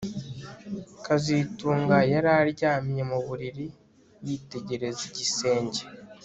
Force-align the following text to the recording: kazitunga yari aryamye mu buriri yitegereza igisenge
kazitunga 1.05 1.97
yari 2.11 2.29
aryamye 2.41 3.01
mu 3.09 3.19
buriri 3.25 3.65
yitegereza 4.25 5.01
igisenge 5.09 5.81